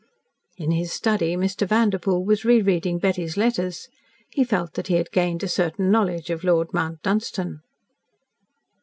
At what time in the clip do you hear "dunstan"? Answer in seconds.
7.03-7.61